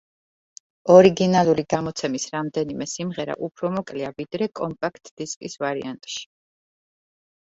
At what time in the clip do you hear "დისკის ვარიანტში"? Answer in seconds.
5.23-6.29